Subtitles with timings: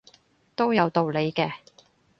[0.55, 1.53] 都有道理嘅